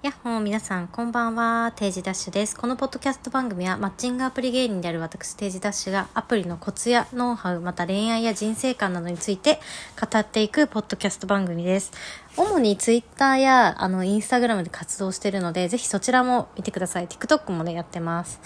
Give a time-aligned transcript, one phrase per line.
[0.00, 1.72] やっほー皆さん、こんばんは。
[1.74, 2.56] 定時ダッシュです。
[2.56, 9.58] このポッドキャスト番組は、マッチングアプリ芸人である私、定時ダッシュが、アプリのコツやノウハウ、また恋愛や人生観などについて
[10.00, 11.90] 語っていくポッドキャスト番組です。
[12.36, 17.08] 主にツイッターや、あの、インスタグラムで活動しているので、ぜひそちらも見てください。
[17.08, 18.40] TikTok もね、やってます。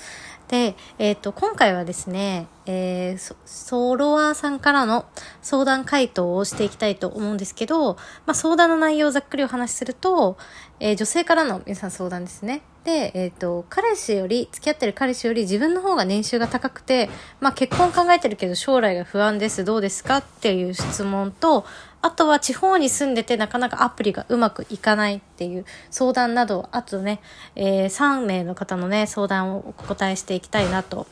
[0.53, 5.07] で、えっ、ー、と、今回はですね、えー、ソロワーさんからの
[5.41, 7.95] 相談回答をしていきたいと思うんですけど、
[8.27, 10.37] まあ、相談の内容をざっくりお話しすると、
[10.79, 12.61] えー、女性からの皆さん相談ですね。
[12.85, 17.09] で、えっ、ー、と、彼氏より、付き合ってる彼氏より自分の方が年収が高くて、
[17.41, 21.65] まあ結婚考えてるけど将来が不安です、どうですかっていう質問と、
[22.03, 27.21] あとは地方に住んでてなかなかアプリがうまくいかないっていう相談など、あとね、
[27.55, 31.07] えー、3名の方のね、相談をお答えしていきたいなと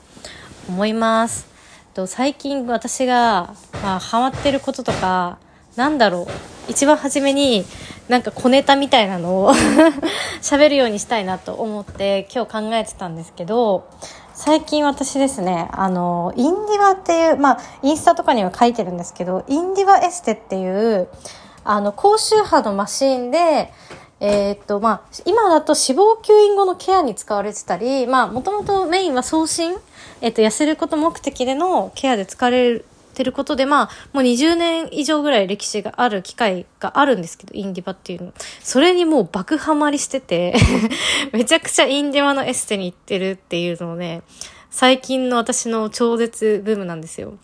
[0.68, 1.48] 思います。
[1.94, 5.38] と最近私が、まあ、ハマってることとか、
[5.76, 6.26] なんだろ
[6.68, 7.64] う、一番初めに
[8.08, 9.54] なんか小ネタみたいなのを
[10.42, 13.88] 喋るようにしたいなと思って今日考えてたんですけど、
[14.42, 21.08] 最近私ですね、あの、インディバっていう、まあ、インスタとかには書いてるんですけど、インディバエステっていう、
[21.62, 23.70] あの、高周波のマシンで、
[24.18, 29.76] えー、っと、まあ、今だと脂肪吸引後のケアに使われてたり、まあ、もともとメインは送信、
[30.22, 32.82] えー、っと、痩せること目的でのケアで使われ
[33.20, 38.32] てることで、まあ、もう20年以上ぐらい歴史がある機会があるんですけど、インディバっていうの。
[38.62, 40.54] それにもう爆ハマりしてて
[41.32, 44.22] めちゃくちゃインディバのエステに行ってるっていうのをね、
[44.70, 47.34] 最近の私の超絶ブームなんですよ。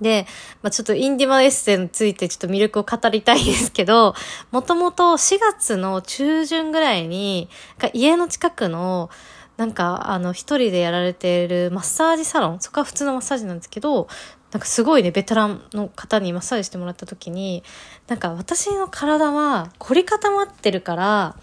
[0.00, 0.26] で、
[0.62, 4.14] まあ、ちょっとインディバエッセについてちょっと魅力を語りたいんですけど、
[4.50, 7.50] もともと4月の中旬ぐらいに、
[7.92, 9.10] 家の近くの、
[9.58, 14.08] なんか、あの、一人でやられているマッサージサロン、そこは普通のマッサージなんですけど、
[14.52, 17.62] なんかすごいね、ベテランの方にマッサージしてもらった時に、
[18.08, 21.36] なんか私の体は凝り固まってるから、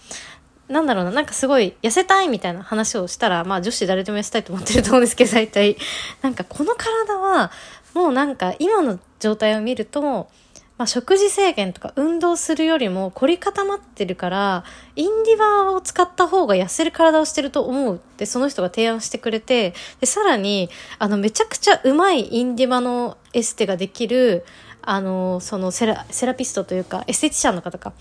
[0.67, 5.77] なんだろうな、なんかすごい痩せたいみたいな話をしたら、まあ女子誰でも痩せたいと思ってると思うんですけど、大体。
[6.21, 7.51] なんかこの体は、
[7.93, 10.29] もうなんか今の状態を見ると、
[10.77, 14.63] まあ、食事制限とか運動するよりも凝り固まってるから、
[14.95, 24.45] インディバーを使った方が痩せる体をしてると思うってその人が提案してくれて、で、さらに、あの、めちゃくちゃうまいインディバのエステができる、
[24.83, 27.93] あの、そのセラ、セラピストというか、エステティシャンの方か、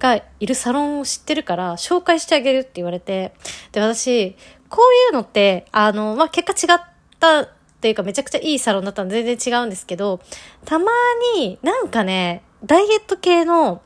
[0.00, 3.32] がいるサロンを知ってるから、紹介してあげるって言われて、
[3.72, 4.36] で、私、
[4.68, 6.80] こういうのって、あの、まあ、結果違っ
[7.20, 7.48] た
[7.84, 10.18] っていうかめちゃくちゃいいサロンだったので全然違うんですけど、
[10.64, 10.90] たま
[11.36, 13.82] になんかね、ダイエット系の、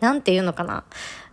[0.00, 0.84] なんていうのかな。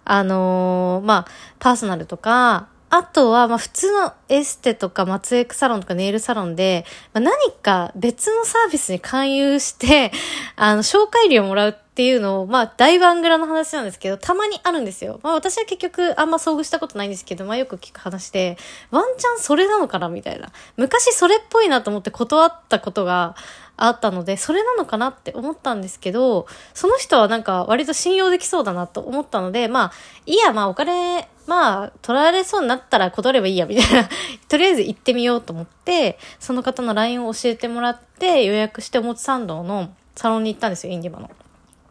[0.05, 10.11] あのー、まあ、パーソナルとか、あとは、まあ、普通のエステとか、松エクサロンとかネイルサロンで、まあ、何か別のサービスに勧誘して、
[10.55, 15.19] あの、紹介料もらうっていうのを、まあ、大バングラの話なんですけど、たまにあるんですよ。
[15.21, 18.57] まあ、私は結局あんま遭遇したことないんですけど、まあ、よく聞く話で、
[18.89, 20.49] ワンチャンそれなのかなみたいな。
[20.77, 23.35] 昔それっぽいなと思って断ったことが
[23.75, 29.91] あったので、それなのかなって思ったんですけど、その人はなんか割と信用できそうだなと思ったので、まあ、
[30.25, 34.09] いや、まあ、お金、まあ、取られそうになったら断ればいいや、みたいな。
[34.49, 41.31] とりあえず行ってみようと思って、その方の LINE を教えてもらって、予約して表参道のサロンに行ったんですよ、インディバの。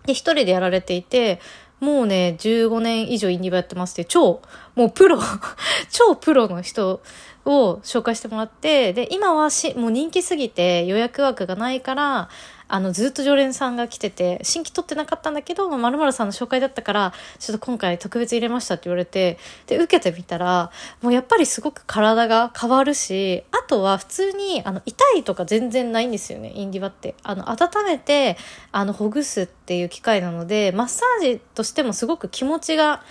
[0.05, 1.41] で、一人でやられていて、
[1.81, 4.43] もうね、15年以上インディバやってますって超、
[4.75, 5.19] もうプロ
[5.91, 7.01] 超プロの人
[7.47, 12.29] を紹介してもらって、で、今はし、もう人気すぎて予約枠がないから、
[12.69, 27.15] あの、ずっと常連さんが来てて、新規取ってなかったんだけど、まるさんの紹介だったから、ちょっと今回特別入れましたって言われて、で、受けてみたら、もうやっぱりすごく体が変わるし、あとは普通に、あの、痛いとか全然ないんですよね、インディバって。
[27.23, 28.37] あの、温めて、
[28.73, 33.03] あの、ほぐすっていう機械なので、マッサージとしてもすごく気持ちが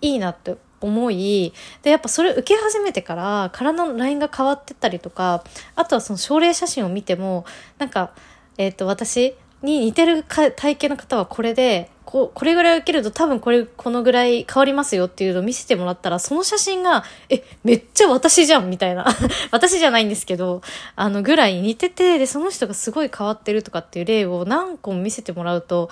[0.00, 1.52] いいなって思い、
[1.82, 5.44] で、やっぱそれ受け始めてから、体のラインが変わってったりとか、
[5.76, 7.44] あとはその症例写真を見ても、
[7.78, 8.10] なんか、
[8.58, 19.06] えっ、ー、と、私に似てる体型の方はこれで、ここれぐらい受けると多分これ、このぐらい変わりますよっていうのを見せてもらったら、その写真が、え、めっちゃ私じゃんみたいな。
[19.50, 20.62] 私じゃないんですけど、
[20.96, 25.90] あのぐらい似てて、で、その人がすごい変わってるとかっていう例を何個も見せてもらうと、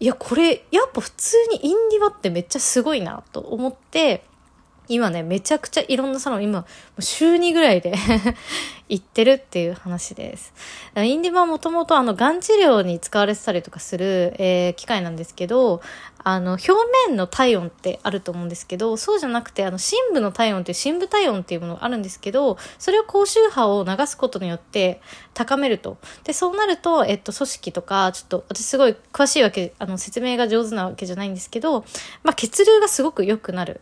[0.00, 4.22] いや、これ、やっぱ普通にインディバってめっちゃすごいなと思って、
[4.88, 6.66] 今ね、めちゃくちゃいろんなサロン、今、
[7.00, 7.94] 週2ぐらいで
[8.88, 10.52] 行ってるっていう話です。
[10.96, 15.80] インディバはもともとあの、がん治療に使われてたりとかする、えー、機械なんですけど、
[16.26, 16.72] あの、表
[17.08, 25.00] 面の体温ってあると思うんですけど、そうじゃなくて、あの、深部の体温っていう深部体温っていうものがあるんですけど、それを高周波を流すことによって
[25.34, 25.98] 高めると。
[26.24, 31.84] で、そうなると、えっと、組織とか、ちょっと、私すごい詳しいわけ、あの、説明が上手なわけじゃないんですけど、
[32.22, 33.80] まあ、血流がすごく良くなる。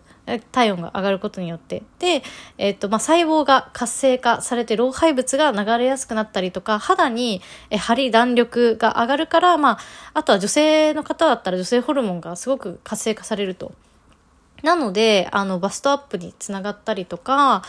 [0.53, 1.83] 体温が上がることによって。
[1.99, 2.23] で、
[2.59, 9.79] えっ、と、まあ、細胞が活性化されて老廃物が流れやすくなったりとか、肌に、え張り弾力が上がるから、まあ、
[10.15, 13.73] あとは女性の方だったら女性ホルモンがすごく活性化されると。
[14.63, 17.63] なので、あの、バストアップにつながったりとか、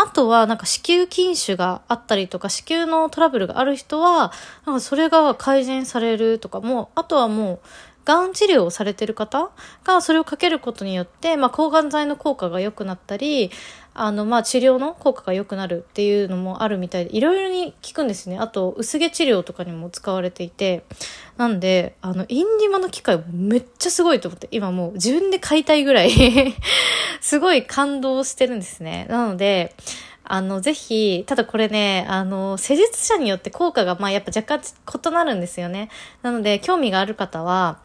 [0.00, 4.32] あとは、なんか子宮筋腫があったりとか、子宮のトラブルがある人は、
[4.64, 7.60] なんかそれが改善されるとかも、あとはもう、
[8.08, 9.50] がん治療をされてる方
[9.84, 13.50] がそれをかけることによって、まあ、抗がん剤の効果が良くなったり、
[13.92, 18.38] あの、まあ、治療の効果が良くなるっていうのもあるみたいで、いろいろに効くんですね。
[18.38, 20.84] あと、薄毛治療とかにも使われていて、
[21.36, 26.10] なんで、あの、インディマの機械めっちゃすごいと思って、今もう自分で買いたいぐらい
[27.20, 29.06] すごい感動してるんですね。
[29.10, 29.74] なので、
[30.24, 35.88] あの、ぜひ、ただこれね、あの、施術者によって効果が、まあ、やっぱ若干異なるんですよね。
[36.22, 37.80] なので、興味がある方は、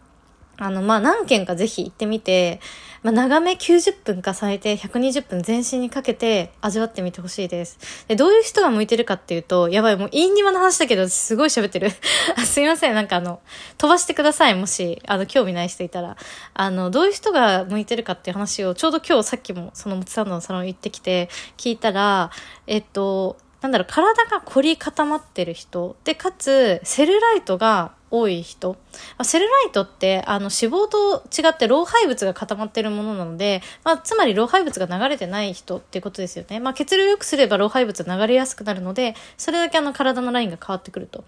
[0.58, 2.60] あの、まあ、何件かぜひ行ってみて、
[3.04, 7.78] まあ、長め90分か最低120分全身にかけて味わってみてほしいです。
[8.08, 11.92] で、どういう人が向いてるかっていうと、やばい、もうインディマの話だけど、すごい喋ってる。
[12.46, 13.42] すいません、なんかあの、
[13.78, 16.16] 飛ばしてください、もし、あの、興味ない人いたら。
[16.54, 22.32] あの、どういう人が向いてるかっていう話を、ちょうど今日さっきもそのもつさんのサロン行ってきて、聞いたら、
[22.68, 25.98] えっと、なんだろう、体が凝り固まってる人。
[26.06, 28.77] で、かつ、セルライトが多い人。
[29.24, 36.60] セルライトって、あの、脂肪と違って老廃物が固まってるものなので、まあ、つまり老廃物が流れてない人っていうことですよね。
[36.60, 41.24] まあ、血流を良くすれば老廃物が流れやすくなるので、それだけあの、体のラインが変わってくると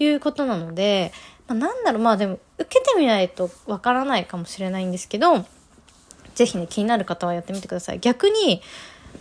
[0.00, 1.12] いうことなので、
[1.46, 5.46] まあ、なんだろう、まあでも、受けてみないとわからないかもしれないんですけど、
[6.34, 8.00] ぜひね、気になる方はやってみてください。
[8.00, 8.60] 逆に、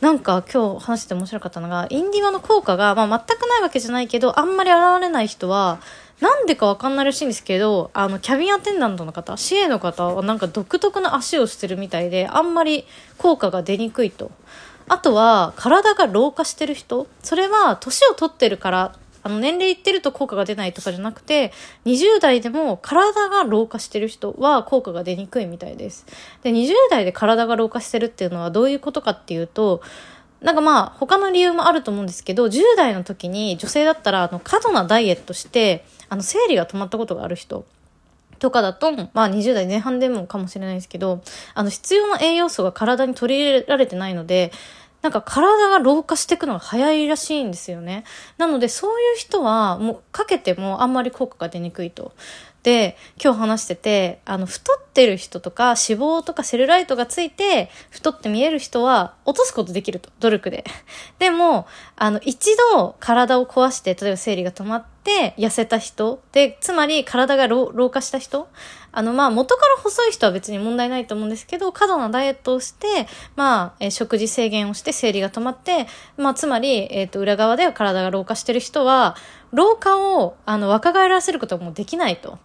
[0.01, 5.80] なんか今日話して面白かったのが、インディゴの効果が、まあ、全くないわけじゃないけど、あんまり現れない人は、
[6.22, 12.86] なんでかわかんないらしいんですけど、あの、キャビンアテンダントの方、CA の方はなんか独特な足をしてるみたいで、あんまり
[13.18, 14.31] 効果が出にくいと。
[14.88, 17.07] あとは、体が老化してる人。
[17.22, 18.95] それは、年を取ってるから
[19.27, 21.51] あの、年齢いってると効果が出ないとかじゃなくて、
[21.85, 26.06] 20代でも体が老化してる人は効果が出にくいみたいです。
[26.44, 29.81] で、20代で体が老化してるっていうのはどういうことかっていうと、
[30.39, 37.65] なんかまあ、他の理由もあると思うんですけど、10代の時に女性だったら、あの、過度なダイエットして、あの、生理が止まったことがある人。
[38.39, 41.21] とかだと、まあ20代前半でもかもしれないですけど、
[41.56, 44.51] あの必要な栄養素が体に取り入れられてないので、
[45.01, 48.03] なんか体が老化していくのが早いらしいんですよね。
[48.38, 52.13] なのでそういう人はもうかけてもあんまり効果が出にくいと。
[52.67, 60.09] で、今日話してて、あの、太ってる人とか脂肪とかセルライトがついて太って見える人は落とすことできると。
[60.19, 60.65] 努力で。
[61.17, 61.65] でも、
[61.95, 68.50] あの、一度体を壊して、例えば生理が止まって、痩せた人で、つまり体が老化した人
[68.92, 75.88] あの、まあ、元から細い人は別に問題ないと思うんですけど、過度なダイエットをして、まあ、えー、食事制限をして生理が止まって、
[76.18, 79.16] まあ、つまり、えっ、ー、と、裏側では体が老化してる人は、
[79.51, 82.39] 老化を、あの、若返らせることもできないと。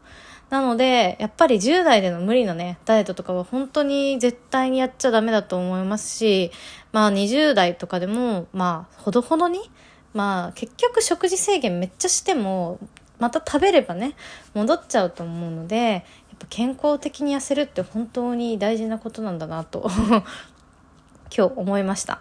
[0.50, 6.52] なので、やっぱり10代での無理なね、ダイエットとかは本当に絶対にやっちゃダメだと思いますし、
[6.92, 9.70] まあ20代とかでも、まあ、ほどほどに、
[10.12, 12.78] まあ結局食事制限めっちゃしても
[13.18, 14.14] また食べればね
[14.54, 16.04] 戻っちゃうと思うので
[16.48, 19.90] 健康的に痩せるって本当に大事なことなんだなと
[21.34, 22.20] 今日思いました。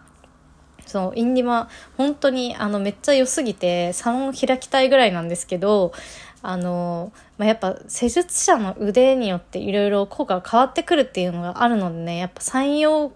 [0.85, 5.93] そうインディマ本当にあのめっちゃ良すぎてサロン開きたいぐらいなんですけど
[6.41, 13.13] あの、まあ、やっぱ施術者の腕によっていろいろ効果が変わってくるっていうのがあるのでねやっぱ採用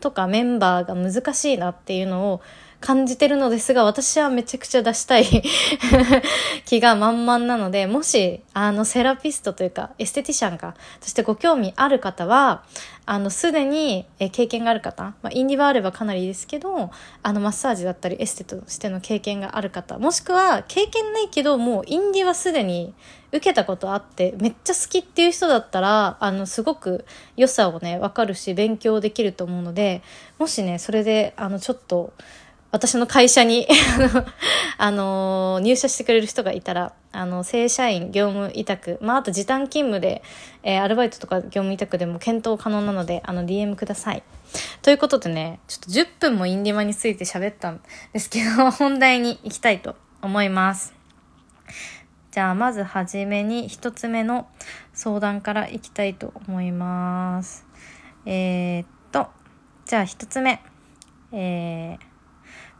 [0.00, 2.40] とかメンバーが難しいなっていうのを
[2.80, 5.24] 感じてるのですが、私はめちゃくちゃ出したい
[6.64, 12.62] 気が満々なので、もし、あの、セラピストというか、エステティシャンか、そしてご興味ある方は、
[13.04, 16.90] あの、すでに経験がある方、まあ、インディバーあればかなりですけど、
[17.22, 22.94] あの、マッサージだったり、エステとしての経験がある方、もしくは、経験ないけど、もう、インディはすでに
[23.32, 27.06] 受けたことあって、めっちゃ好きっていう人だったら、あの、すごく
[27.36, 30.02] 良さをね、わかるし、勉強できると思うので、
[30.38, 32.12] もしね、それで、あの、ちょっと、
[32.70, 33.66] 私の会社に
[34.76, 40.22] あの、入社してくれる人がいたら、あの、正社員、業務委託、まあ、あと時短勤務で、
[40.62, 44.22] えー、アルバイトとか業務委託でも検討可能なので、あの、DM ください。
[44.82, 47.80] ということでね、ちょっと10分もインディマについて喋ったん
[48.12, 50.94] ですけど、 本題に行きたいと思います。
[52.30, 54.46] じゃあ、まずはじめに一つ目の
[54.92, 57.66] 相談からいきたいと思います。
[58.26, 59.28] えー、っと、
[59.86, 60.60] じゃあ一つ目。
[61.32, 62.07] えー、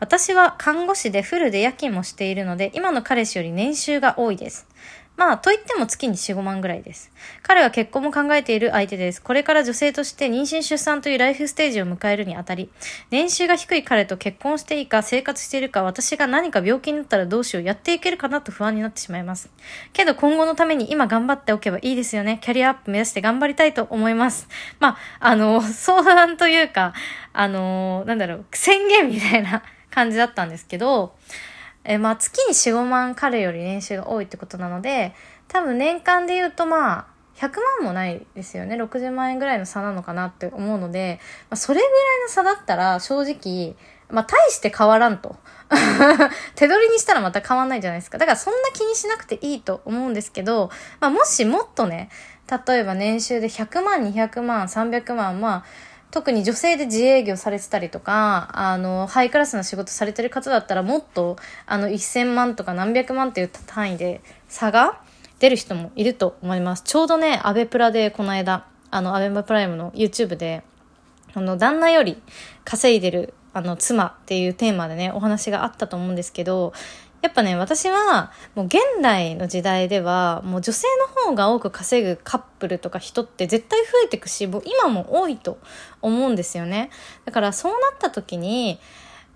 [0.00, 4.66] 私は看護師でフルで夜勤もしているので、今の彼氏より年収が多いです。
[5.18, 7.10] まあ、と言っても月に4、5万ぐらいです。
[7.42, 9.20] 彼は結婚も考えている相手です。
[9.20, 12.70] これから女性として妊娠出産というライフステージを迎えるにあたり、
[13.10, 19.50] 年収が低い彼と結婚していいか、生活しているか、私が何か病気になったらどうしよう、やっていけるかなと不安になってしまいます。
[19.92, 22.38] けど今後のために今頑張っておけばいいですよね。
[22.40, 24.46] キャリアアップ目指して頑張りたいと思います。
[24.78, 26.92] まあ、あの、相談というか、
[27.32, 29.64] あの、なんだろう、宣言みたいな
[29.98, 31.16] 感じだったんですけど、
[31.82, 35.12] えまあ月に4、5万彼より年収が多いってことなので、
[35.48, 38.76] 多分年間で言うとまあ、100万もないですよね。
[38.76, 41.18] 60万円ぐらいの差なのかなって思うので、
[41.50, 43.74] まあ、それぐらいの差だったら正直、
[44.08, 45.34] まあ大して変わらんと。
[46.54, 48.18] 手取りにしたらまた変わんないじゃないですか。
[48.18, 52.08] だからそんな気にしなくていいと思うんですけど、まあもしもっとね、
[52.66, 55.64] 例えば年収で100万、200万、300万、まあ、
[56.10, 61.36] 特に女性で自営業されてたりとか、あの、ハイクラスな仕事されてる方だったらもっと、
[61.66, 65.00] あの、1000万とか何百万っていう単位で差が
[65.38, 66.82] 出る人もいると思います。
[66.84, 70.62] ちょうどね、アベプラでこの間、あの、アベマプライムの YouTube で、
[71.34, 72.20] あの、旦那より
[72.64, 76.72] 稼いでる、あの、妻っていうテーマでね、お話があったと思うんですけど、
[77.20, 85.58] やっぱね、私は、もう現代の時代では、もう女性の方が多く稼ぐカップルとか人って絶対増えてくし、もう今も多いと
[86.00, 86.90] 思うんですよね。
[87.24, 88.78] だからそうなった時に、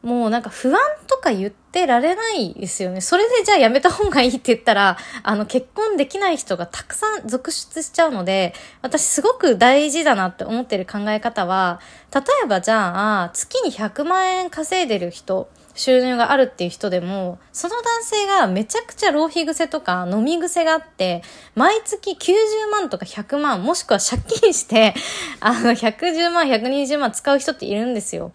[0.03, 3.01] もうなんか不安とか言ってられないですよね。
[3.01, 11.81] それでじゃあやめた方がいいって言ったら、あの結婚できない人がたくさん続出しちゃうので、私すごく大事だなって思ってる考え方は、
[12.13, 21.23] 例えばじゃあ月に100万円稼いでる人、収入があるっていう人でも、その男性がめちゃくちゃ浪費癖とか飲み癖があって、
[21.55, 24.95] 毎月90万とか100万、もしくは借金して、
[25.41, 28.33] あの、110万、120万使う人っているんですよ。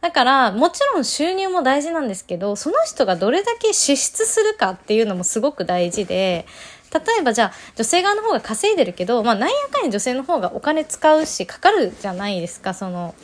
[0.00, 6.46] だから、もちろん収入も大事なんですけど、その人がどれだけ支出するかっていうのもすごく大事で、
[6.92, 13.14] 例えばじゃあ女性側の方が稼いでるけど、まあなんやかんや女性の方がお金使うしかかるじゃないですか、その、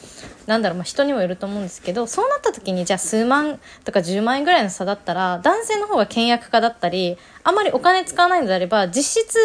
[0.46, 9.38] なんだろう、まあ人にもよると思うんですけど、そうなった時にじゃあ数万とか10万円ぐらいの差だったら、男性の方が倹約家だったり、あんまりお金使わないのであれば、実質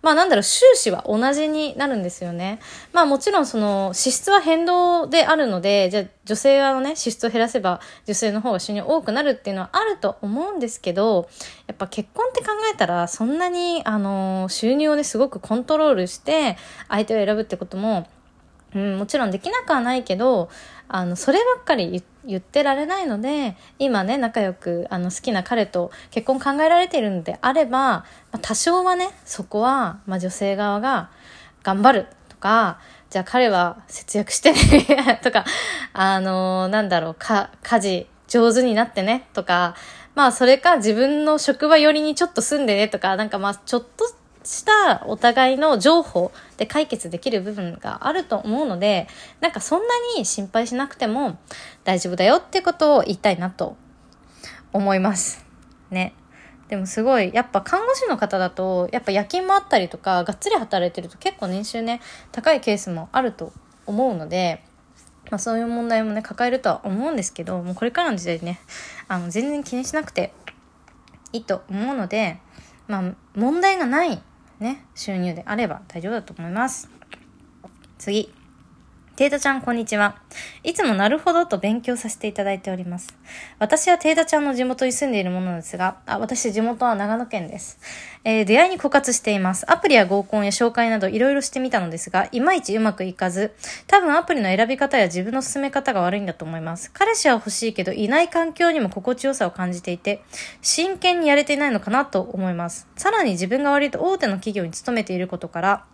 [0.00, 2.60] まあなんだろう、収支は同じになるんですよね。
[2.92, 11.28] まあもちろんその支出は変動であるので、じゃあ女性のね、支出を減らせば女性の方が収入多くなるっていうのはあると思うんですけど、
[11.66, 16.56] やっぱ結婚って考えたらそんなにあの収入をね、すごくコントロールして
[16.88, 18.06] 相手を選ぶってことも
[18.74, 20.50] うん、もちろんできなくはないけど、
[20.88, 31.10] あの、そればっかり言って言ってられないので、今ね、仲良く、あの、好きな彼と結婚考えられているのであれば、ま、多少はね、そこは、まあ、女性側が
[31.62, 35.46] 頑張るとか、じゃあ彼は節約してね とか、
[35.94, 39.74] あのなんだろう、か、家事上手になってね、とか、
[40.14, 44.04] まあ、それか自分の職場寄りにちょっと住んでね、とか、なんかまあ、ちょっと
[44.48, 49.06] したお互いの情報で解決できる部分があると思うので、
[49.40, 51.38] なんかそんなに心配しなくても
[51.84, 53.76] 大丈夫だよってことを言いたいなと
[54.72, 55.44] 思います。
[55.90, 56.14] ね。
[56.68, 62.00] でもすごい、やっぱ看護師の方だと、やっぱ夜勤もあったりとか、がっつり働いてると結構年収ね、
[62.32, 63.52] 高いケースもあると
[63.86, 64.62] 思うので、
[65.30, 68.60] まあそういう問題もね、抱えるとは思うんですけど、もうこれからの時代ね、
[69.08, 70.32] あの、全然気にしなくて
[71.32, 72.38] いいと思うので、
[72.86, 74.22] まあ問題がない
[74.60, 76.88] ね、収入であれば大丈夫だと思います。
[77.98, 78.37] 次。
[79.18, 80.14] テイタちゃん、こんにちは。
[80.62, 83.16] いつもなるほどと勉強させていただいております。
[83.58, 87.80] 私はテイタちゃんの地元に住んでいるものですが、あ、私地元は長野県です。
[88.22, 89.68] えー、出会いに枯渇しています。
[89.68, 93.56] アプリや合コンや紹介などいろいろしてみたのですが、いまいちうまくいかず、
[93.88, 96.92] 多分アプリの選び方や自分の進め方が悪いんだと思います。
[96.92, 100.22] 彼氏は欲しいけど、いない環境にも心地よさを感じていて、
[100.62, 102.86] 真剣にやれていないのかなと思います。
[102.94, 105.84] さらに自分が割と大手の企業に勤めていることから、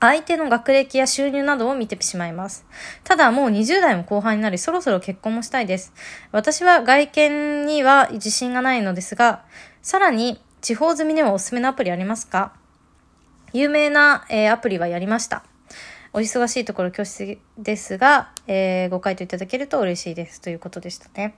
[0.00, 2.66] 相手の学歴や収入などを見てしまいます。
[3.04, 5.92] ただもう20代も後半になりそろそろ結婚もしたいです。
[6.32, 9.44] 私は外見には自信がないのですが、
[9.82, 12.52] さらに地方済みではおすすめのアプリありますか？
[13.52, 15.44] 有名な、えー、アプリはやりました。
[16.12, 20.40] お忙しいところ恐縮ですが、えー、ご回答いただけると嬉しいです。
[20.40, 21.34] ということでしたね。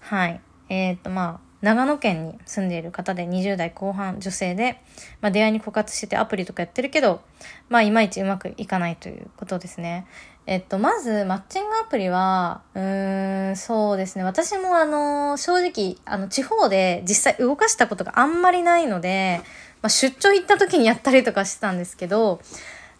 [0.00, 0.40] はい。
[0.68, 4.80] えっ、と、まあ、長野県に住んでいる方で20代後半女性で、
[5.20, 7.20] まあ、出会いに枯渇しててアプリとかやってるけど、
[7.68, 10.06] まあ、いまいちうまくいかないということですね。
[10.46, 14.24] えっと、まず、マッチングアプリは、うーん、そうですね。
[14.24, 19.42] 私もあの、正直、あの、地方で実際動かしたことがあんまりないので、
[19.82, 22.40] まあ、出張行った時にやったりとかしてたんですけど、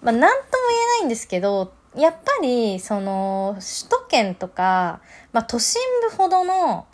[0.03, 5.00] まあ、なんとも言えないんですけど、やっぱり、その、首都圏とか、
[5.33, 6.87] まあ、都心部ほどの、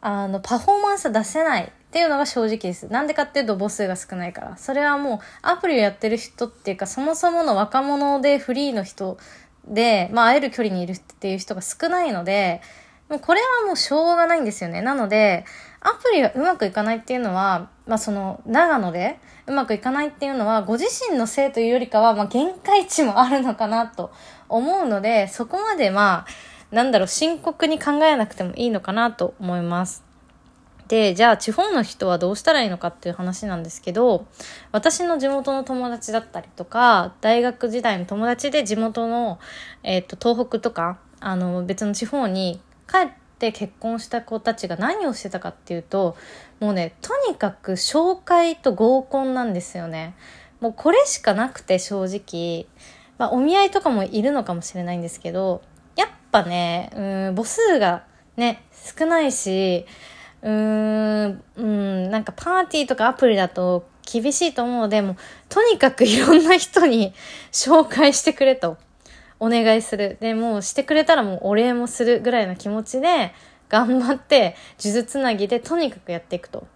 [0.00, 2.88] あの、パフォーマンス出せないっていうのが正直です。
[2.88, 4.56] なんでかっていうと母数が少ないから。
[4.56, 9.18] それはもうアプリをやってる人っていうか、そもそもの若者でフリーの人
[9.66, 12.60] で、まあ会える距離にいるっていう人が少ないので、
[13.08, 14.82] もうこれはもうしょうがないんですよね。
[14.82, 15.44] なので、
[15.80, 24.12] アプリがうまくいかないっていうのは、まあその、長野でうまくいかないっていうのは、ご自身のせいというよりかは、まあ限界値もあるのかなと
[24.48, 26.26] 思うので、そこまでまあ、
[26.70, 30.04] なんだろう、深刻に考えなくてもいいのかなと思います。
[30.90, 34.26] で、じゃあ地方の人はどうしたらいいのかっていう話なんですけど、
[34.72, 39.38] 私の地元の友達だったりとか、大学時代の友達で地元の、
[39.84, 43.08] えっ、ー、と、東北とか、あの、別の地方に帰っ
[43.38, 46.16] て結婚した子たちが何をしてたかっていうと、
[46.58, 50.16] もうね、とにかく紹介と合コンなんですよね。
[50.60, 52.66] もうこれしかなくて正直、
[53.16, 55.62] まあお見合いとかもいるのかもしれないんですけど、
[56.00, 57.00] やっぱね、う
[57.32, 58.04] ん、母数が
[58.36, 58.64] ね、
[58.98, 59.84] 少ないし、
[60.42, 65.16] うーん、うん、なんかパーティーとかアプリだと厳しいと思うので、も、
[65.48, 67.12] とにかくいろんな人に
[67.52, 68.78] 紹介してくれと、
[69.38, 70.18] お願いする。
[70.20, 73.32] で、もうしてくれたらもうお礼もするぐらいの気持ちで、
[73.68, 76.66] 頑張って、数珠つなぎでとにかくやっていくと。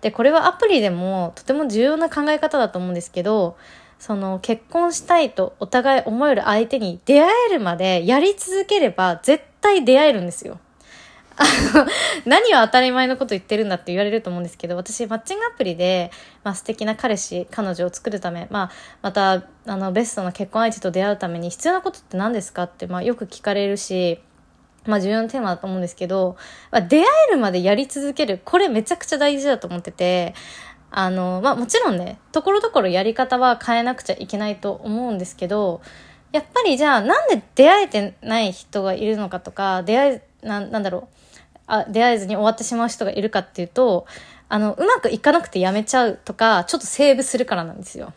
[0.00, 3.56] で、これはアプリでもとても重要な考え方だと思うんですけど、
[3.98, 10.58] その結婚したいとお互い思える相手に出会えるまでやり続ければ絶対出会えるんですよ。
[11.38, 11.44] あ
[11.78, 11.86] の、
[12.26, 16.10] 何を当たり前のこと言ってるんだって言われると思うんですけど、私、マッチングアプリで、
[16.42, 18.70] まあ、素敵な彼氏、彼女を作るため、まあ、
[19.02, 24.20] また、あの、ベストな結婚相手と出会うために必要なことって何ですかって、まあ、よく聞かれるし、
[24.84, 26.36] まあ、重要なテーマだと思うんですけど、
[26.72, 30.34] まあ、出会えるまでやり続ける、これめちゃくちゃ大事だと思ってて、
[30.90, 35.80] あの、まあ、もちろんね、ところどころやり方は変えなくちゃいけないと思うんですけど、
[36.32, 41.14] やっぱりじゃあなんで出会えてない人がいるのかとか、出会え、な、なんだろう、
[41.66, 44.06] あ出会えずに終わってしまう人がいるかっていうと、
[44.48, 48.12] あの、うまくいかなくてやめちゃうとか、ちょっとセーブするからなんですよ。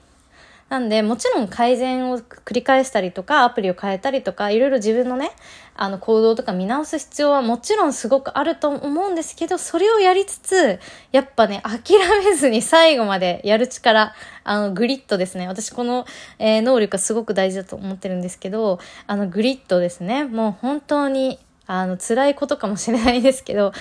[0.71, 5.31] なんで、もちろん改善を繰り返したりとか、アプリを変えたりとか、いろいろ自分のね、
[5.75, 10.79] あの行動とか見直す必要はもちろんすごくあると思うんですけど、それをやりつつ、
[11.11, 15.45] やっぱね、諦めずに最後までやる力、あの、グリッドですね。
[15.49, 16.05] 私この、
[16.39, 20.23] えー、能力がすごく大事だと思ってるんですけど、あの、グリッドですね。
[20.23, 23.73] もう本当に、あの、辛いことかもしれないですけど、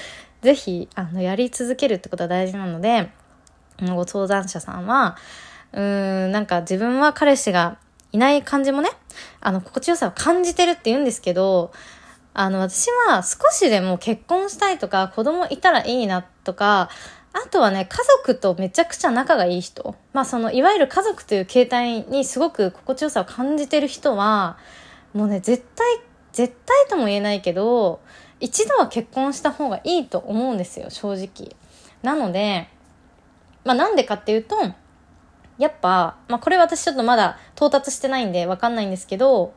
[0.42, 3.12] ぜひ、あの、やり続けるってことは大事なので、
[3.80, 5.16] ご相談者さんは、
[5.72, 7.78] うーん、なんか自分は彼氏が
[8.12, 8.90] いない感じもね、
[9.40, 11.72] あの、心地よさを感じてるって言うんですけど、
[12.34, 16.90] あの、私は少しでも結婚したいとか、子供いたらいいなとか、
[17.32, 19.94] あとはね、家族とめちゃくちゃ仲がいい人。
[20.12, 24.58] まあその、いわゆる家族という形態にすごく心地よさを感じてる人は、
[25.12, 26.00] もうね、絶対
[26.32, 28.00] 絶対とも言えないけど、
[28.40, 31.56] 一度は結婚した方がいいと思うんですよ、正直。
[32.02, 32.68] なので、
[33.64, 34.56] まあなんでかっていうと、
[35.60, 39.52] やっぱ、まあこれ私ちょっとまだ到達してないんでわかんないんですけど、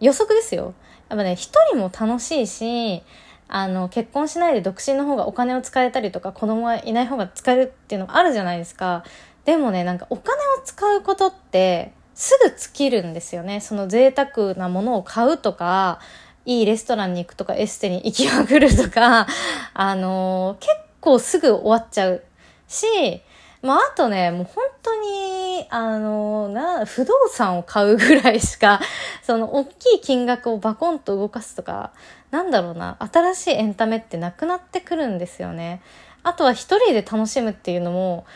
[0.00, 0.74] 予測ですよ。
[1.08, 3.02] やっぱね、一人も楽しいし、
[3.48, 9.02] あの、結婚しないで独身の方がお金を使えたりとか、子供がいない方が使えるっていうのもあるじゃないですか。
[9.46, 13.60] でもね、なんかお金を使うことって、すぐ尽きるんですよね。
[13.60, 16.00] その贅沢なものを買うとか、
[16.44, 19.26] いいレストランに行くとか、エステに行きまくるとか、
[19.72, 22.22] あのー、結構すぐ終わっちゃう
[22.68, 23.22] し、
[23.62, 28.80] まあ、あとね、もう本当に、あの、な、不動産を買うぐらいしか、
[29.22, 31.92] その、大きい金額をバコンと動かすとか、
[32.30, 35.80] なんだろうな、新しいエンタメってなくなってくるんですよね。
[36.22, 38.26] あとは一人で楽しむっていうのも、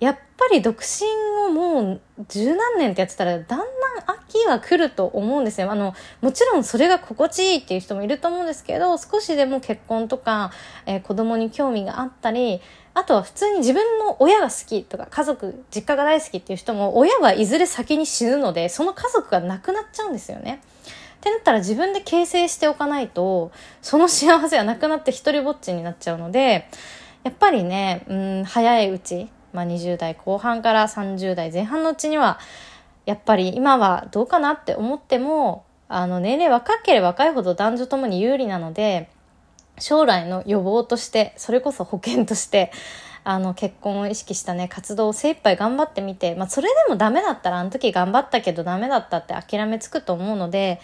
[0.00, 1.06] やっぱり独身
[1.46, 3.66] をもう十何年ってやってたらだんだん
[4.06, 5.70] 秋は来ると思うんですよ。
[5.70, 10.52] あの、もちろんそれが心地いいっていう人もいると思うんですけど、少しでも結婚とか、
[10.86, 12.62] えー、子供に興味があったり、
[12.94, 20.60] あとは普通に自分の親が好きとか家族、実家が大好きっていう人も親はいずれ先に死ぬので、その家族がなくなっちゃうんですよね。
[21.18, 26.68] ってなったら自分で形成しておかないと、その幸せはなくなって一人ぼっちになっちゃうので、
[27.22, 32.38] やっぱりね、うん、早いうち、まあ、20代後半から30代前半のうちには、
[33.04, 39.10] やっぱり今はどうかなって思っても、あの、年齢若ければ若いほど男女ともに有利なので、
[39.80, 42.70] 将来の予防として、それこそ保険として、
[43.24, 50.80] あの、結婚を意識したね、活動を精一杯頑張ってみて、まあ、それでもダメだったら、あの時頑張ったけどダメだったって諦めつくと思うので、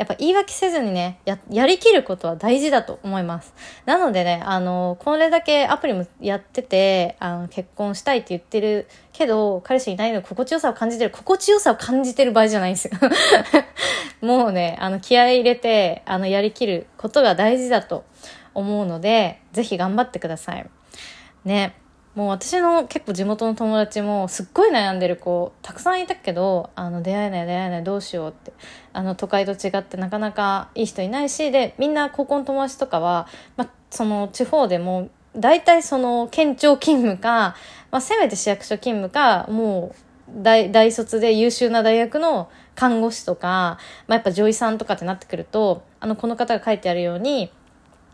[0.00, 3.52] やっぱ言い訳せずにね、や、やりきることは大事だと思います。
[3.84, 12.92] なのでね、あの、これだけアプリもやってて、あの、結婚したいって言ってるけど、彼氏いないの心地よさを感じてる、心地よさを感じてる場合じゃないんですよ。
[14.26, 18.04] もうね、あの、気合い入れて、あの、やりきることが大事だと
[18.54, 20.68] 思うので、ぜひ頑張ってください。
[21.44, 21.74] ね。
[22.14, 28.52] もう私の結構地元の友達もすっごい悩んでる子たくさんいたけどあの出会えない出会えないどうしようって
[28.92, 37.54] あの都会と違ってなかなかいい人いないしでみんな高校の友達とかは、まあ、その地方でも大体その県庁勤務か、
[37.92, 39.94] まあ、せめて市役所勤務かも
[40.28, 47.52] う大大卒で優秀な大学の看護師とか、まあ、やっぱ女医さんとかってなってくるとあのこの方が書いてあるように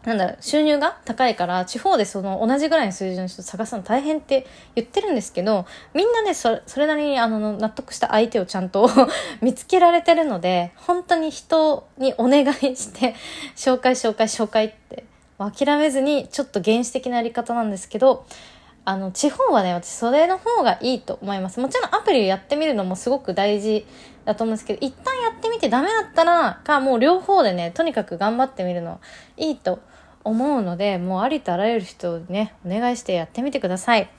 [0.07, 8.89] なんだろ、収入が高いから、地方でその同じぐらいの数字の人探すの大変って言ってるんですけど、みんなね、それなりにあの、納得した相手をちゃんと
[9.43, 13.17] 見つけられてるので、本当に人にお願いして、
[13.57, 15.05] 紹介紹介紹介って、
[15.39, 18.27] 諦めずに、ちょっと原始的なやり方なんですけど、
[18.85, 21.59] あの、地方はね、私それの方がいいと思います。
[21.59, 23.85] もちろんアプリをやってみるのもすごく大事
[24.25, 29.01] だと思うんですけど、一旦やってみてダメだったら、か、もう両方でね、とにかく頑張ってみるの
[29.37, 29.96] いいと思います。
[30.27, 34.11] 思うのでもうありとあらゆる人にねお願いしてやってみてください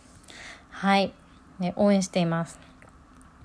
[0.69, 1.13] はい、
[1.59, 2.67] ね、応援しています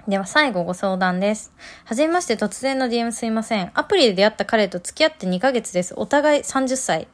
[0.08, 1.52] では最後ご相談です。
[1.84, 3.70] はじめまして突然の DM すいません。
[3.74, 5.94] アプリで出会った彼と付き合って2ヶ月です。
[5.96, 7.06] お互い30歳。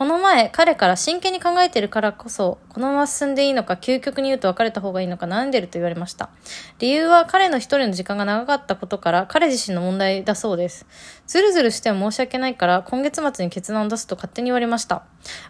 [0.00, 6.30] この前、彼から真剣に考えてるからこそ、このまま進んでいいのか、究極に言うと別れた方がいいのか悩んでると言われました。
[6.78, 10.86] 理由は彼の一人の時間が長かったことから、彼自身の問題だそうです。
[11.26, 15.02] ずるずるしても申し訳ないから、今月末に決断を出すと勝手に言われました。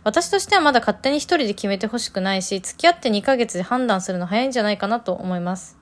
[0.02, 5.78] 私としてはまだ勝手に一人で決めてほしくないし、付き合って2ヶ月で判断するの早いんじゃないかなと思います。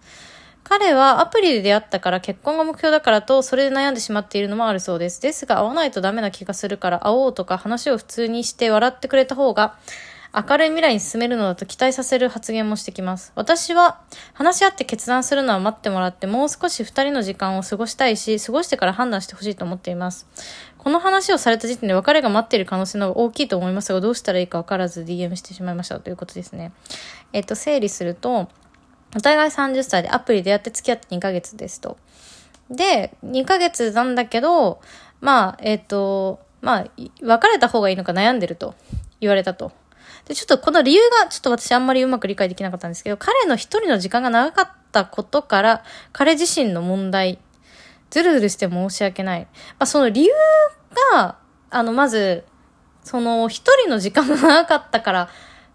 [0.69, 5.23] 彼はアプリで出会ったから結婚が目標だからとそれで悩んでしまっているのもあるそうです。
[5.23, 9.77] ですが会わないとダメな気がするから会おうとか話を普通にして笑ってくれた方が
[10.35, 13.33] 明るい未来に進めるのだと期待させる発言もしてきます。
[13.35, 14.03] 私は
[14.35, 20.27] 話し合って決断するのは待ってもらってもう少し二人の時間を過ごしたいし、過ごしてから判断してほしいと思っています。
[20.77, 26.73] この話をされた時点で別れが待っている可能性の方が大きいと思いますが、どうしたらいいか分からず DM してしまいましたということですね。
[27.33, 28.49] えっと、整理すると、
[29.17, 31.97] お互い30歳でアプリでやって付き合って2ヶ月ですと。
[32.71, 34.81] で、2ヶ月なんだけど、
[35.21, 36.87] まあ、えっ、ー、と、まあ、
[37.23, 38.75] 別れた方がいいのか悩んでると
[39.21, 39.73] 言われたと。
[40.27, 47.39] で、ちょっとこの理由がちょっと私あんまりうまく理解できなかったんですけど、彼の一人の時間が長かったことから、彼自身の問題、
[48.11, 49.41] ずるずるして申し訳ない。
[49.43, 49.49] ま
[49.81, 50.33] あ、その理由
[51.13, 51.39] が、
[51.71, 52.45] あの、まず、
[53.03, 55.31] その一人の時間が長かったから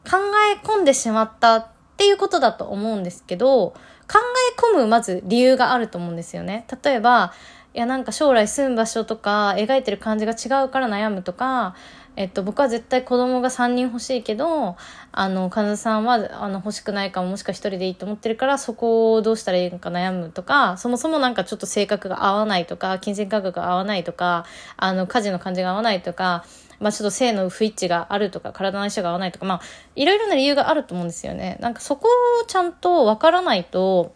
[0.10, 0.18] 考
[0.54, 1.73] え込んでしまった
[2.04, 3.70] ていうことだと思うんですけど、
[4.12, 4.20] 考
[4.58, 6.68] え込むまず理由があると思うんですよね。
[6.84, 7.32] 例えば、
[7.74, 11.76] いやなんか将来住む場所とか描いてる感じが違うから悩むとか、
[12.18, 14.76] えっと、僕は絶対子供が3人欲しいけど、
[15.14, 26.44] あの、カズさんはあの欲しくないかももしか1人でいいと思ってるからそこをどうしたらいいのか悩むとか、そもそもなんかちょっと性格が合わないとか、金銭価格が合わないとか、あの、家事の感じが合わないとか、
[26.84, 29.62] まあちょっと性の不一致があるとか、体の相性が合わないとか、まあ、
[29.96, 31.58] いろいろな理由があると思うんですよね。
[31.60, 32.08] なんかそこ
[32.42, 34.14] をちゃんとわからないと、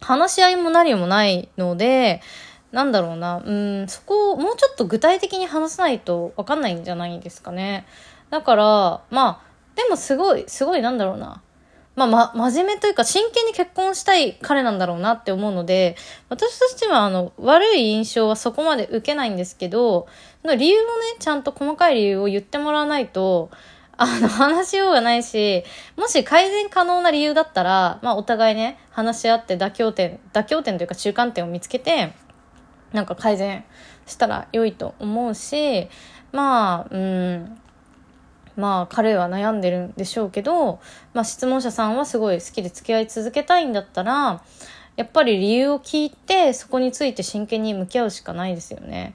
[0.00, 2.22] 話し合いも何もないので、
[2.72, 7.86] なんだろうな、うん、そこをもうちょっと具体的に話さないとわかんないんじゃないですかね。
[8.30, 9.40] だから、まあ、
[9.74, 11.42] でもすごい、すごいなんだろうな。
[11.98, 15.96] まあ、ま、真面目というか真剣に結婚したい彼なんだろうなって思うので、
[16.28, 20.06] 私としてはあの、悪い印象はそこまで受けないんですけど、
[20.42, 23.50] その理由もね、ちゃんと細かい理由を言ってもらわないと、
[23.96, 25.64] あの、話しようがないし、
[25.96, 32.12] もし改善可能な理由だったら、まあ、お互いね、話し合って妥協点、妥協点というか中間点を見つけて、
[32.92, 33.64] なんか改善
[34.06, 35.88] したら良いと思うし、
[36.30, 37.58] まあ、うん、
[38.58, 40.80] まあ彼は悩んでるんでしょうけど、
[41.14, 44.42] まあ質問者さんはすごい好きで付き合い続けたいんだったら、
[44.96, 49.14] やっぱり理由を聞いてそこについて真剣に向き合うしかないですよね。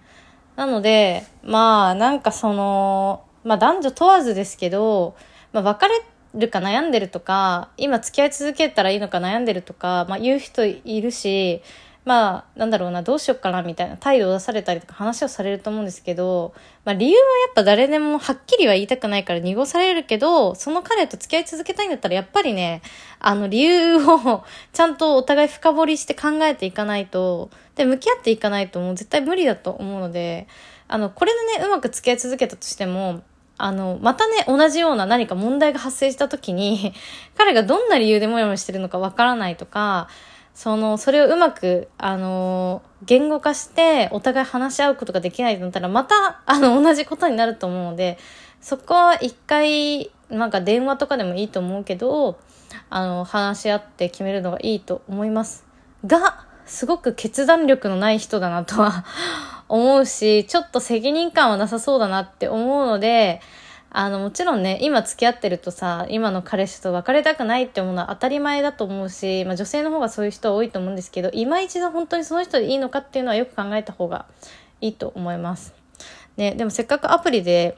[0.56, 5.16] なので、まあなんかその、まあ男女問わずですけど、
[5.52, 6.02] まあ別れ
[6.36, 11.62] るか悩んでるとか、今付き合い続けたらいいのか悩んでるとか、まあ言う人いるし、
[12.06, 22.82] まあ、なんだろうな、どうしよっかな、みたいな態度を出されたりとか話をされると思うんですけど、まあ理由はやっぱ誰でもはっきりは言いたくないから濁されるけど、その彼と付き合い続けたいんだったらやっぱりね、
[23.20, 30.48] あの理由をちゃんとお互い深掘りして考えていかないと、で、向き合っていかないともう絶対無理だと思うので、
[30.90, 33.22] あの、これでね、うまく付き合い続けたとしても、
[33.58, 36.94] あの、またね、同じような何か問題が発生した時に、
[37.38, 40.10] 彼がどんな理由でモヤモヤしてるのかわからないとか、
[40.54, 48.18] その、それをうまく、あの言語化して、お互い話し合うことができないとなったら、また、あの、同じことになると思うので、
[48.62, 52.40] そこは一回、なんか電話とかでもいいと思うけど、
[52.90, 55.66] あの、話し合って決めるのがいいと思います。
[56.06, 59.06] が、すごく決断力のない人だなとは
[59.68, 63.42] 思うし、ちょっと責任感はなさそうだなって思うので、
[63.96, 74.26] あの、もちろんね、今付き合ってるとさ、今の彼氏と別れたくないって思うのは当たり前だと思うし、まあ女性の方がそういう人多いと思うんですけど、今一度本当にその人でいいのかっていうのはよく考えた方が
[74.82, 75.76] いいと思います。
[76.38, 77.78] ね、でもせっかくアプリで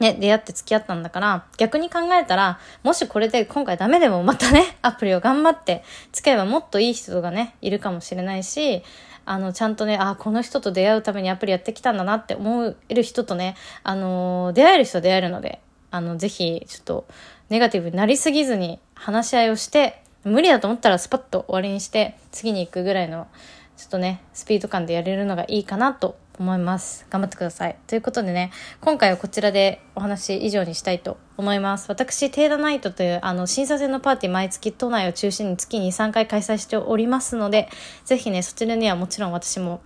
[0.00, 8.82] ね、出会って付き合ったんだから、逆に考えたら、もしこれで今回ダメでもまたね、アプリを頑張って付き合えばもっといい人がね、いるかもしれないし、
[9.24, 15.60] あの、ちゃんとね、あ、この人と出会うためにアプリやってきたんだなって思える人とね、あの、出会える人は出会えるので、
[15.90, 17.06] あの、ぜひ、ちょっと、
[17.48, 23.26] ネガティブになりすぎずに話し合いをして、無理だと思ったらスパッと終わりにして、次に行くぐらいの、
[23.76, 27.06] ちょっとね、スピード感でやれるのがいいかなと思います。
[27.10, 27.76] 頑張ってください。
[27.86, 31.86] ということでね、今回はこちらでお話以上にしたいと思います。
[31.88, 37.68] 私、テーダナイトというあの審査制のパーティー毎月都内を中心に月に3回開催しておりますので、
[38.04, 39.80] ぜひね、そちらにはもちろん私も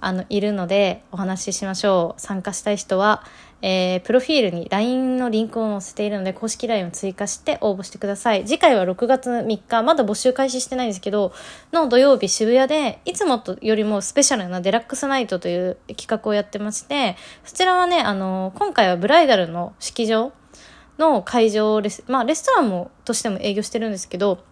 [0.00, 2.20] あのいるのでお話ししましょう。
[2.20, 3.24] 参加したい人は、
[3.62, 8.44] えー、プロフィールに LINE のリンクを載せているので、公式 LINE を追加して応募してください。
[8.44, 11.32] 次回は6月3日、まだ募集開始してないんですけど、
[11.72, 20.32] の土曜日渋谷で、いつもとよりもスペシャルなデラックスナイトという企画をやってまして、そちらはね、あの、今回はブライダルの式場
[20.98, 24.44] の会場レス、まあレストランもとしても営業してるんですけど、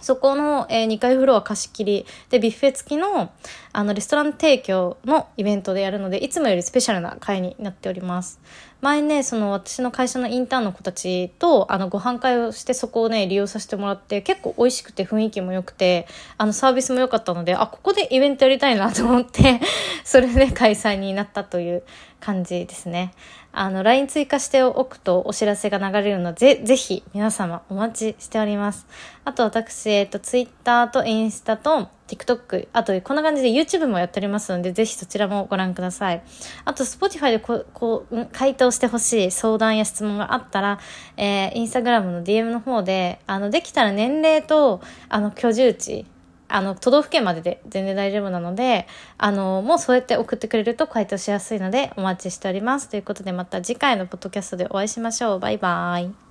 [0.00, 3.30] そこの、えー、2階フロア貸し切りでビュッフェ付きの
[3.72, 8.40] あのレストラン提供のイベントでやるのでいつもよりスペシャルな会になっております。
[8.80, 16.06] 前ねその私の会社のインターンの子たちとあのご飯会をしてそこをね利用させてもらって結構美味しくて雰囲気も良くて
[16.38, 19.60] あのサービスも良かったのであここでイベントやりたいなと思って
[20.04, 21.82] それで開催になったという
[22.20, 23.12] 感じですね
[23.58, 28.86] あの、LINE 追加しておくとお知らせが流れるので、ぜぜひ皆様お待ちしております。
[29.24, 36.22] あと私、えっ、と、Twitter とインスタと TikTok、あとこんな感じで YouTube もやっておりますので、ぜひそちらもご覧ください。
[36.64, 40.78] あと、Spotify でここう、回答してほしい相談や質問があったら、
[41.16, 46.06] えー、Instagram の DM の方で、あの、できたら年齢と、あの、居住地、
[46.48, 48.86] あの、都道府県までで全然大丈夫なので、
[49.18, 52.88] あの、もうそうやって送ってくれると回答しやすいのでお待ちしております。
[52.88, 55.38] ということでまた次回のポッドキャストでお会いしましょう。
[55.40, 56.25] バイバーイ。